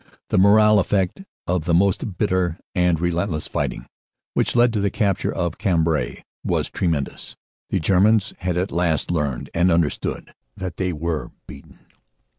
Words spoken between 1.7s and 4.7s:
most bitter and relentless fighting which